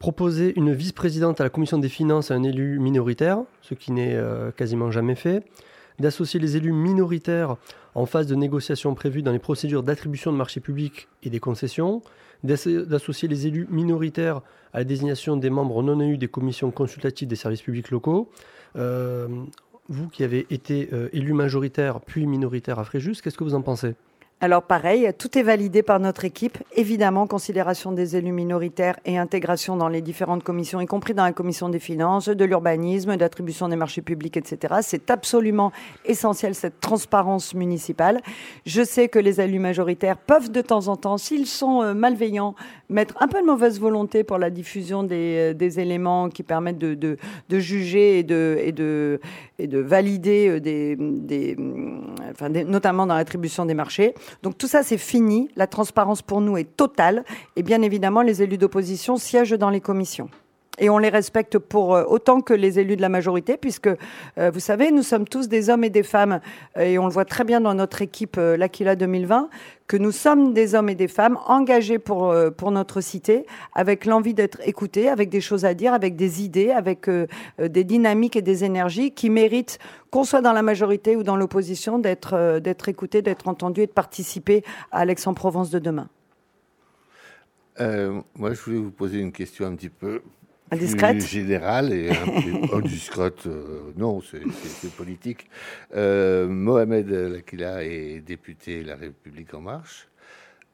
[0.00, 4.16] proposer une vice-présidente à la commission des finances à un élu minoritaire, ce qui n'est
[4.16, 5.44] euh, quasiment jamais fait,
[5.98, 7.56] d'associer les élus minoritaires
[7.94, 12.00] en phase de négociation prévue dans les procédures d'attribution de marchés publics et des concessions,
[12.42, 14.40] d'associer les élus minoritaires
[14.72, 18.30] à la désignation des membres non élus des commissions consultatives des services publics locaux.
[18.76, 19.28] Euh,
[19.90, 23.62] vous qui avez été euh, élu majoritaire puis minoritaire à Fréjus, qu'est-ce que vous en
[23.62, 23.94] pensez?
[24.42, 26.56] Alors pareil, tout est validé par notre équipe.
[26.74, 31.32] Évidemment, considération des élus minoritaires et intégration dans les différentes commissions, y compris dans la
[31.32, 34.76] commission des finances, de l'urbanisme, d'attribution des marchés publics, etc.
[34.80, 35.72] C'est absolument
[36.06, 38.22] essentiel, cette transparence municipale.
[38.64, 42.54] Je sais que les élus majoritaires peuvent de temps en temps, s'ils sont euh, malveillants,
[42.88, 47.18] mettre un peu de mauvaise volonté pour la diffusion des, euh, éléments qui permettent de,
[47.50, 49.20] juger et de, et de,
[49.60, 51.56] et de valider euh, des, des,
[52.30, 54.14] enfin, notamment dans l'attribution des marchés.
[54.42, 55.50] Donc tout ça, c'est fini.
[55.56, 57.24] La transparence pour nous est totale.
[57.56, 60.30] Et bien évidemment, les élus d'opposition siègent dans les commissions
[60.80, 63.88] et on les respecte pour euh, autant que les élus de la majorité, puisque
[64.38, 66.40] euh, vous savez, nous sommes tous des hommes et des femmes,
[66.76, 69.50] euh, et on le voit très bien dans notre équipe L'Aquila 2020,
[69.86, 74.34] que nous sommes des hommes et des femmes engagés pour, pour notre cité, avec l'envie
[74.34, 77.10] d'être écoutés, avec des choses à dire, avec des idées, avec
[77.58, 79.78] des dynamiques et des énergies qui méritent,
[80.10, 83.92] qu'on soit dans la majorité ou dans l'opposition, d'être d'être écoutés, d'être entendus et de
[83.92, 84.62] participer
[84.92, 86.08] à l'Aix-en-Provence de demain.
[87.78, 90.22] moi, je voulais vous poser une question un petit peu
[90.70, 92.10] Indiscrète plus générale et
[92.72, 93.46] indiscrète.
[93.46, 95.48] Euh, non, c'est politique.
[95.96, 100.08] Euh, Mohamed Lakila est député La République En Marche.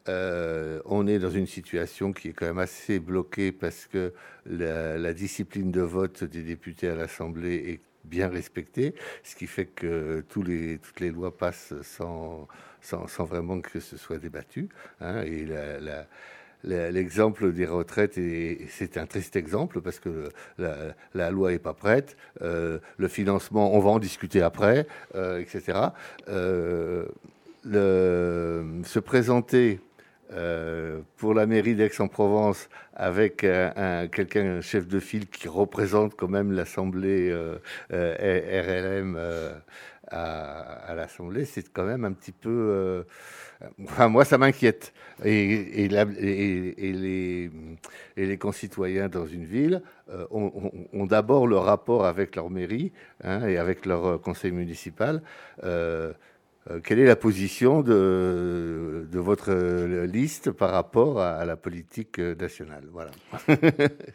[0.09, 4.13] Euh, on est dans une situation qui est quand même assez bloquée parce que
[4.45, 10.25] la, discipline de vote des députés à l'Assemblée est bien respectée, ce qui fait que
[10.29, 12.47] tous les, toutes les lois passent sans,
[12.81, 14.69] sans, sans vraiment que ce soit débattu.
[15.01, 16.07] Hein, et la, la
[16.67, 18.19] L'exemple des retraites,
[18.71, 22.17] c'est un triste exemple parce que la, loi n'est pas prête.
[22.43, 25.79] Euh, le financement, on va en discuter après, euh, etc.
[26.29, 27.05] Euh,
[27.65, 29.81] se présenter
[31.19, 36.51] pour la mairie d'Aix-en-Provence avec un, quelqu'un, un chef de file qui représente quand même
[36.51, 37.33] l'Assemblée
[37.91, 39.17] RLM
[40.11, 43.05] à, l'Assemblée, c'est quand même un petit peu...
[43.85, 44.93] enfin, moi, ça m'inquiète.
[45.25, 47.51] Et, et, les,
[48.17, 49.83] les, concitoyens dans une ville
[50.31, 52.93] ont, d'abord le rapport avec leur mairie
[53.25, 55.23] hein, et avec leur conseil municipal.
[55.65, 56.13] Euh,
[56.83, 59.53] quelle est la position de, de, votre
[60.05, 62.85] liste par rapport à, la politique nationale?
[62.93, 63.11] Voilà.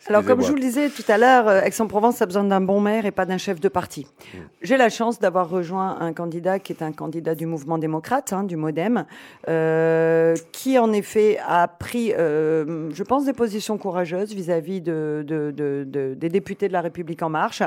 [0.08, 2.82] Alors, comme je vous le disais tout à l'heure, euh, Aix-en-Provence a besoin d'un bon
[2.82, 4.06] maire et pas d'un chef de parti.
[4.06, 4.38] Mm.
[4.62, 8.44] J'ai la chance d'avoir rejoint un candidat qui est un candidat du mouvement démocrate, hein,
[8.44, 9.06] du MoDem,
[9.48, 15.52] euh, qui en effet a pris, euh, je pense, des positions courageuses vis-à-vis de, de,
[15.52, 17.64] de, des députés de la République en marche,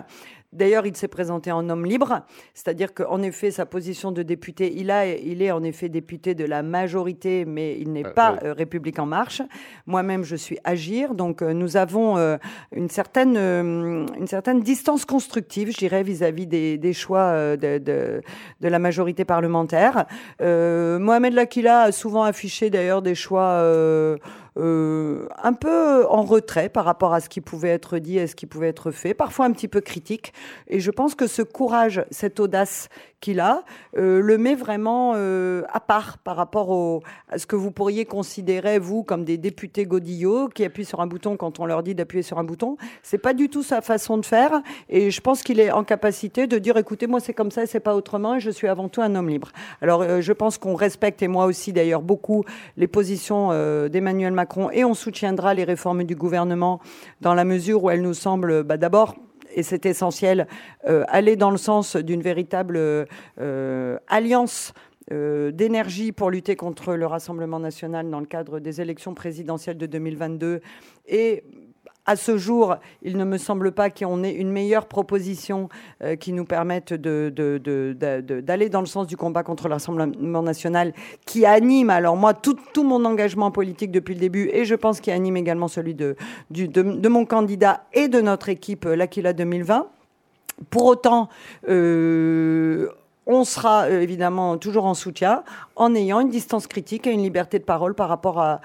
[0.55, 2.23] D'ailleurs, il s'est présenté en homme libre,
[2.55, 6.45] c'est-à-dire qu'en effet, sa position de député, il, a, il est en effet député de
[6.45, 9.43] la majorité, mais il n'est euh, pas euh, République en marche.
[9.87, 12.15] Moi-même, je suis Agir, donc euh, nous avons
[12.73, 18.23] une, certaine, une certaine distance constructive, je dirais, vis-à-vis des, des, choix de, de,
[18.61, 20.07] de, la majorité parlementaire.
[20.41, 23.61] Mohamed Lakila a souvent affiché d'ailleurs des choix
[24.57, 28.37] euh, un peu en retrait par rapport à ce qui pouvait être dit et ce
[28.37, 30.33] qui pouvait être fait, parfois un petit peu critique.
[30.69, 32.89] Et je pense que ce courage, cette audace
[33.21, 33.65] qu'il a,
[33.97, 38.79] euh, le met vraiment euh, à part par rapport à ce que vous pourriez considérer,
[38.79, 42.23] vous, comme des députés godillots qui appuient sur un bouton quand on leur dit d'appuyer
[42.23, 42.77] sur un bouton.
[43.03, 44.63] C'est pas du tout sa façon de faire.
[44.89, 47.81] Et je pense qu'il est en capacité de dire, écoutez, moi, c'est comme ça, c'est
[47.81, 49.51] pas autrement, et je suis avant tout un homme libre.
[49.81, 52.45] Alors, je pense qu'on respecte, et moi aussi d'ailleurs, beaucoup
[52.77, 53.49] les positions
[53.89, 56.81] d'Emmanuel Macron, et on soutiendra les réformes du gouvernement
[57.21, 59.15] dans la mesure où elles nous semblent, bah, d'abord,
[59.55, 60.47] et c'est essentiel,
[60.89, 62.79] euh, aller dans le sens d'une véritable
[63.41, 64.73] euh, alliance
[65.13, 69.87] euh, d'énergie pour lutter contre le Rassemblement national dans le cadre des élections présidentielles de
[69.87, 70.61] 2022
[71.07, 71.45] et
[72.07, 75.69] à ce jour, il ne me semble pas qu'on ait une meilleure proposition
[76.03, 80.93] euh, qui nous permette d'aller dans le sens du combat contre le Rassemblement national,
[81.25, 85.13] qui anime, alors moi, tout, mon engagement politique depuis le début, et je pense qu'il
[85.13, 86.17] anime également celui de,
[86.51, 89.89] de, mon candidat et de notre équipe euh, L'Aquila 2020.
[90.71, 91.29] Pour autant,
[91.69, 92.89] euh,
[93.27, 95.43] on sera euh, évidemment toujours en soutien
[95.77, 98.61] en ayant une distance critique et une liberté de parole par rapport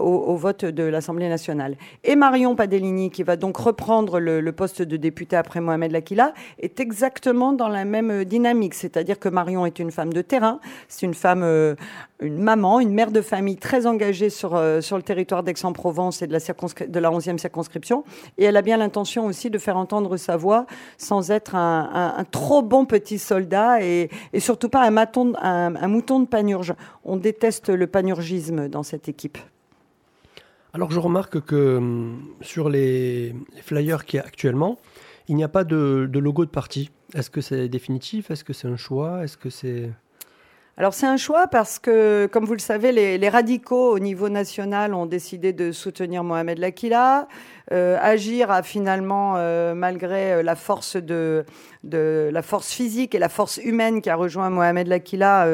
[0.00, 1.76] au, vote de l'Assemblée nationale.
[2.04, 6.80] Et Marion Padellini, qui va donc reprendre le, poste de député après Mohamed Lakila, est
[6.80, 8.74] exactement dans la même dynamique.
[8.74, 11.74] C'est-à-dire que Marion est une femme de terrain, c'est une femme, euh,
[12.20, 16.26] une maman, une mère de famille très engagée sur, euh, sur le territoire d'Aix-en-Provence et
[16.26, 18.04] de la, de la 11e circonscription.
[18.38, 20.66] Et elle a bien l'intention aussi de faire entendre sa voix
[20.96, 26.74] sans être un trop bon petit soldat et, surtout pas un, mouton de panurge.
[27.04, 29.38] On déteste le panurgisme dans cette équipe.
[30.74, 34.78] Alors je remarque que hum, sur les, flyers qu'il y a actuellement,
[35.28, 36.90] il n'y a pas de, logo de parti.
[37.14, 38.30] Est-ce que c'est définitif?
[38.30, 39.22] Est-ce que c'est un choix?
[39.22, 39.90] Est-ce que c'est
[40.78, 44.94] alors c'est un choix parce que, comme vous le savez, les, radicaux au niveau national
[44.94, 47.28] ont décidé de soutenir Mohamed Lakila.
[47.72, 51.44] Euh, Agir a finalement, euh, malgré euh, la force de,
[51.84, 55.46] la force physique et la force humaine qui a rejoint Mohamed Lakila,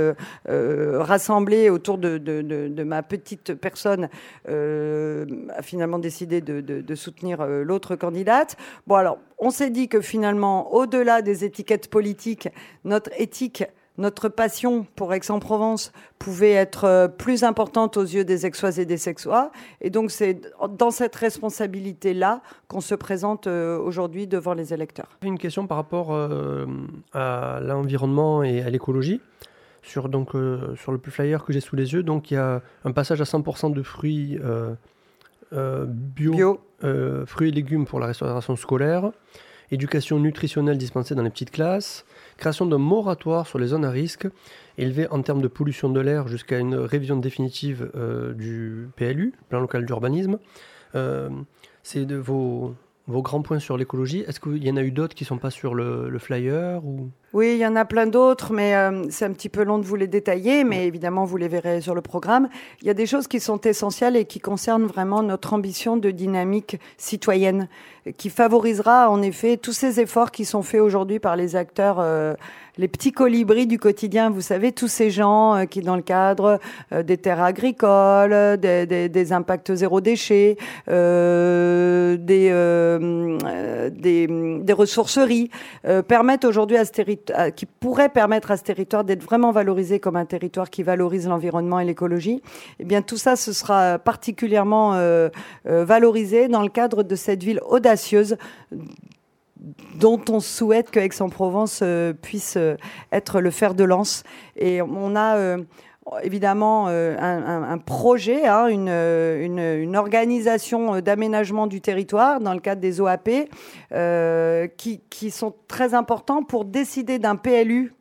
[0.47, 4.09] rassemblé autour de, de, de, ma petite personne,
[4.47, 8.57] a finalement décidé de, soutenir l'autre candidate.
[8.87, 12.49] Bon alors, on s'est dit que finalement, au-delà des étiquettes politiques,
[12.85, 13.65] notre éthique
[13.99, 18.97] notre passion pour Aix-en-Provence pouvait être euh, plus importante aux yeux des Aixois et des
[18.97, 19.51] Sexois.
[19.81, 20.41] Et donc, c'est
[20.79, 25.19] dans cette responsabilité-là qu'on se présente euh, aujourd'hui devant les électeurs.
[25.23, 26.67] Une question par rapport euh,
[27.13, 29.21] à l'environnement et à l'écologie.
[29.83, 30.33] Sur, donc,
[30.77, 33.25] sur le flyer que j'ai sous les yeux, donc il y a un passage à
[33.25, 34.39] 100% de fruits
[35.51, 36.61] bio,
[37.27, 39.13] fruits et légumes pour la restauration scolaire,
[39.71, 42.05] éducation nutritionnelle dispensée dans les petites classes,
[42.39, 44.27] création d'un moratoire sur les zones à risque,
[44.79, 49.61] élevé en termes de pollution de l'air jusqu'à une révision définitive euh, du PLU, plan
[49.61, 50.39] local d'urbanisme.
[50.95, 51.29] Euh,
[51.83, 52.75] c'est de vos,
[53.09, 54.21] vos grands points sur l'écologie.
[54.27, 56.81] Est-ce qu'il y en a eu d'autres qui ne sont pas sur le, flyer.
[57.35, 59.85] Oui, il y en a plein d'autres, mais euh, c'est un petit peu long de
[59.85, 62.49] vous les détailler, mais évidemment, vous les verrez sur le programme.
[62.81, 66.11] Il y a des choses qui sont essentielles et qui concernent vraiment notre ambition de
[66.11, 67.69] dynamique citoyenne,
[68.17, 72.01] qui favorisera en effet tous ces efforts qui sont faits aujourd'hui par les acteurs
[72.79, 76.61] les petits colibris du quotidien, vous savez, tous ces gens euh, qui, dans le cadre
[76.93, 80.57] euh, des terres agricoles, des, impacts zéro déchet,
[80.89, 82.49] euh, des,
[83.91, 85.51] des, ressourceries,
[86.07, 87.18] permettent aujourd'hui à ce territoire,
[87.57, 91.81] qui pourraient permettre à ce territoire d'être vraiment valorisé comme un territoire qui valorise l'environnement
[91.81, 92.43] et l'écologie.
[92.79, 94.99] Eh bien, tout ça, ce sera particulièrement
[95.65, 98.37] valorisé dans le cadre de cette ville audacieuse
[99.97, 101.83] dont on souhaite que Aix-en-Provence
[102.23, 102.57] puisse
[103.13, 104.23] être le fer de lance.
[104.57, 105.57] Et on a
[106.23, 113.29] évidemment un, projet, hein, une, organisation d'aménagement du territoire dans le cadre des OAP
[114.77, 117.93] qui, qui, sont très importants pour décider d'un PLU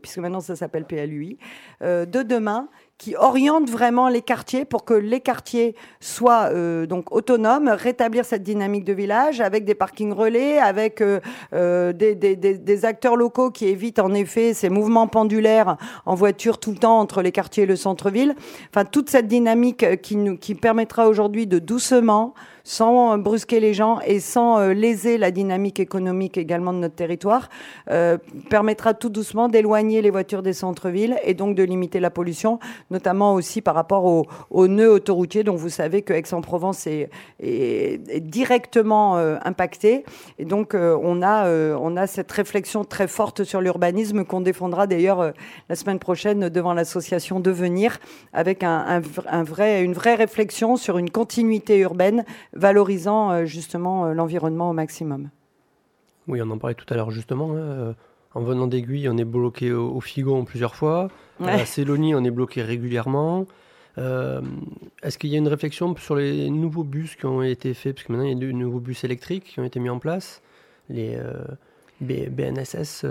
[0.00, 1.38] puisque maintenant ça s'appelle PLUI,
[1.82, 7.12] euh, de demain, qui oriente vraiment les quartiers pour que les quartiers soient euh, donc
[7.14, 13.16] autonomes, rétablir cette dynamique de village avec des parkings relais, avec euh, des, des, acteurs
[13.16, 17.32] locaux qui évitent en effet ces mouvements pendulaires en voiture tout le temps entre les
[17.32, 18.34] quartiers et le centre-ville.
[18.70, 22.34] Enfin, toute cette dynamique qui, nous, qui permettra aujourd'hui de doucement
[22.66, 27.48] sans brusquer les gens et sans euh, léser la dynamique économique également de notre territoire,
[27.92, 28.18] euh,
[28.50, 32.58] permettra tout doucement d'éloigner les voitures des centres-villes et donc de limiter la pollution,
[32.90, 37.08] notamment aussi par rapport aux au nœuds autoroutiers dont vous savez que Aix-en-Provence est,
[38.20, 40.04] directement euh, impacté.
[40.40, 45.32] Et donc on, a, on a cette réflexion très forte sur l'urbanisme qu'on défendra d'ailleurs
[45.68, 47.98] la semaine prochaine devant l'association Devenir
[48.32, 49.00] avec un,
[49.44, 52.24] vrai, une vraie réflexion sur une continuité urbaine
[52.56, 55.30] valorisant euh, justement euh, l'environnement au maximum.
[56.28, 57.52] Oui, on en parlait tout à l'heure justement.
[57.52, 57.92] Hein, euh,
[58.34, 61.08] en venant d'Aiguille, on est bloqué au, Figon plusieurs fois.
[61.42, 63.46] À Célonie, on est bloqué régulièrement.
[63.96, 67.94] Est-ce qu'il y a une réflexion sur les nouveaux bus qui ont été faits?
[67.94, 69.98] Parce que maintenant, il y a de nouveaux bus électriques qui ont été mis en
[69.98, 70.42] place.
[70.90, 71.18] Les
[72.02, 73.06] BNSS.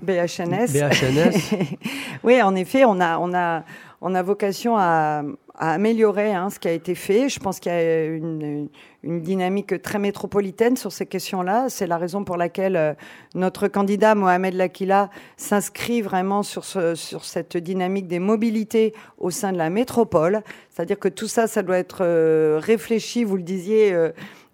[0.00, 0.68] BHNS.
[0.72, 1.56] BHNS.
[2.22, 3.64] oui, en effet, on a, on a,
[4.00, 5.24] on a vocation à,
[5.58, 7.28] à améliorer hein, ce qui a été fait.
[7.28, 8.68] Je pense qu'il y a une,
[9.02, 11.66] une, dynamique très métropolitaine sur ces questions-là.
[11.68, 12.94] C'est la raison pour laquelle euh,
[13.34, 19.58] notre candidat Mohamed Lakila s'inscrit vraiment sur, sur cette dynamique des mobilités au sein de
[19.58, 20.42] la métropole.
[20.70, 23.92] C'est-à-dire que tout ça, ça doit être euh, réfléchi, vous le disiez.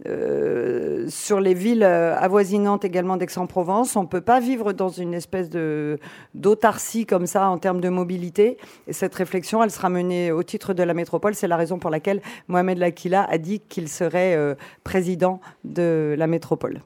[0.08, 3.94] Euh, sur les villes avoisinantes également d'Aix-en-Provence.
[3.94, 5.98] On ne peut pas vivre dans une espèce de
[6.34, 8.56] d'autarcie comme ça en termes de mobilité.
[8.88, 11.34] Et cette réflexion, elle sera menée au titre de la métropole.
[11.34, 16.26] C'est la raison pour laquelle Mohamed Lakila a dit qu'il serait euh, président de la
[16.26, 16.82] métropole.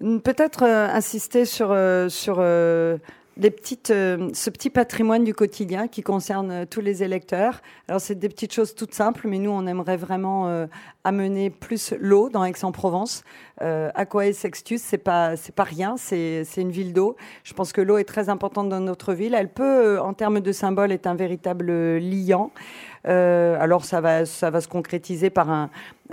[0.00, 1.74] Peut-être insister sur,
[2.08, 2.40] sur
[3.36, 7.60] des petites, euh, ce petit patrimoine du quotidien qui concerne euh, tous les électeurs.
[7.86, 10.66] Alors c'est des petites choses toutes simples, mais nous on aimerait vraiment euh,
[11.04, 13.24] amener plus l'eau dans Aix-en-Provence.
[13.58, 17.16] Aquae Sextus, c'est pas pas rien, c'est c'est une ville d'eau.
[17.42, 19.34] Je pense que l'eau est très importante dans notre ville.
[19.34, 22.50] Elle peut, en termes de symbole, être un véritable liant.
[23.08, 25.70] Euh, alors ça va, ça va se concrétiser par un,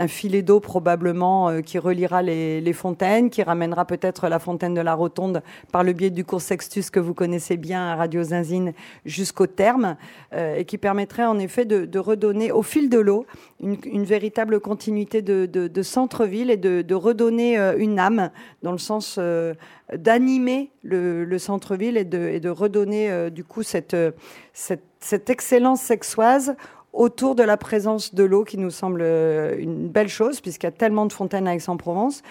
[0.07, 4.93] filet d'eau probablement euh, qui reliera les, fontaines, qui ramènera peut-être la fontaine de la
[4.95, 8.73] Rotonde par le biais du cours Sextus que vous connaissez bien à Radio Zinzine
[9.05, 9.95] jusqu'au terme,
[10.33, 13.25] euh, et qui permettrait en effet de, redonner au fil de l'eau
[13.61, 19.19] une, véritable continuité de, centre-ville et de, redonner une âme dans le sens
[19.95, 23.95] d'animer le, centre-ville et de, redonner du coup cette
[25.29, 26.55] excellence sexoise
[26.93, 30.69] autour de la présence de l'eau qui nous semble euh, une belle chose puisqu'il y
[30.69, 32.21] a tellement de fontaines à Aix-en-Provence.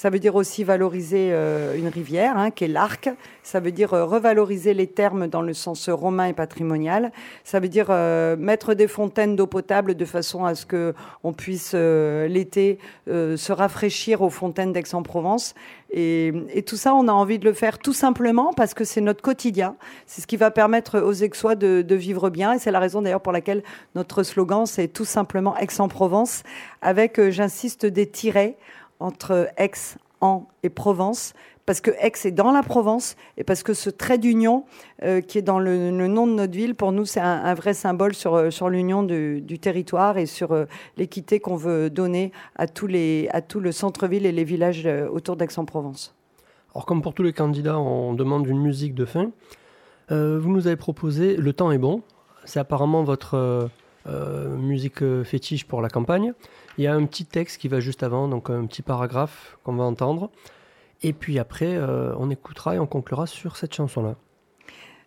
[0.00, 3.10] Ça veut dire aussi valoriser euh, une rivière, hein, qui est l'Arc.
[3.42, 7.12] Ça veut dire euh, revaloriser les termes dans le sens romain et patrimonial.
[7.44, 11.34] Ça veut dire euh, mettre des fontaines d'eau potable de façon à ce que on
[11.34, 15.54] puisse l'été se rafraîchir aux fontaines d'Aix-en-Provence.
[15.90, 19.02] Et, et, tout ça, on a envie de le faire tout simplement parce que c'est
[19.02, 19.76] notre quotidien.
[20.06, 22.54] C'est ce qui va permettre aux Aixois de, de vivre bien.
[22.54, 23.62] Et c'est la raison d'ailleurs pour laquelle
[23.94, 26.42] notre slogan, c'est tout simplement Aix-en-Provence,
[26.80, 28.56] avec, j'insiste, des tirets
[29.00, 31.32] entre Aix, en et Provence,
[31.66, 34.64] parce que Aix est dans la Provence et parce que ce trait d'union
[35.04, 38.14] euh, qui est dans le, nom de notre ville, pour nous, c'est un, vrai symbole
[38.14, 40.64] sur, euh, sur l'union du, territoire et sur euh,
[40.96, 45.36] l'équité qu'on veut donner à, tous les, à tout le centre-ville et les villages autour
[45.36, 46.14] d'Aix-en-Provence.
[46.74, 49.30] Alors, comme pour tous les candidats, on demande une musique de fin.
[50.08, 52.02] vous nous avez proposé Le temps est bon.
[52.44, 53.70] C'est apparemment votre
[54.06, 56.32] musique fétiche pour la campagne.
[56.78, 59.74] Il y a un petit texte qui va juste avant, donc un petit paragraphe qu'on
[59.74, 60.30] va entendre.
[61.02, 64.16] Et puis après, euh, on écoutera et on conclura sur cette chanson-là.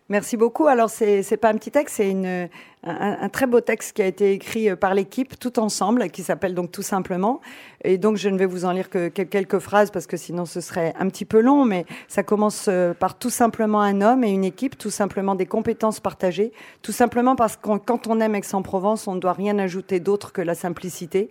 [0.08, 0.66] Merci beaucoup.
[0.66, 2.50] Alors, c'est n'est pas un petit texte, c'est
[2.84, 6.54] un, très beau texte qui a été écrit euh, par l'équipe tout ensemble, qui s'appelle
[6.54, 7.40] donc tout simplement.
[7.82, 10.60] Et donc, je ne vais vous en lire que quelques phrases parce que sinon ce
[10.60, 14.30] serait un petit peu long, mais ça commence euh, par tout simplement un homme et
[14.30, 19.08] une équipe, tout simplement des compétences partagées, tout simplement parce que quand on aime Aix-en-Provence,
[19.08, 21.30] on ne doit rien ajouter d'autre que la simplicité.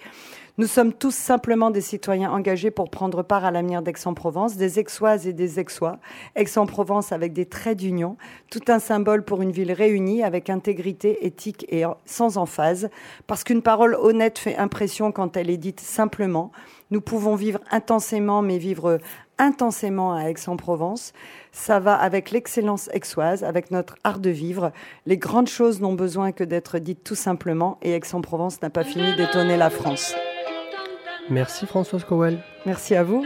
[0.60, 5.26] Nous sommes tous simplement des citoyens engagés pour prendre part à l'avenir d'Aix-en-Provence, des Aixoises
[5.26, 5.98] et des Aixois.
[6.36, 8.18] Aix-en-Provence avec des traits d'union,
[8.52, 12.90] tout un symbole pour une ville réunie avec intégrité, éthique et sans emphase,
[13.28, 16.52] parce qu'une parole honnête fait impression quand elle est dite simplement.
[16.92, 19.00] Nous pouvons vivre intensément, mais vivre
[19.38, 21.14] intensément à Aix-en-Provence.
[21.52, 24.72] Ça va avec l'excellence aixoise, avec notre art de vivre.
[25.06, 29.16] Les grandes choses n'ont besoin que d'être dites tout simplement, et Aix-en-Provence n'a pas fini
[29.16, 30.16] d'étonner la France.
[31.30, 32.44] Merci Françoise Cowell.
[32.66, 33.26] Merci à vous.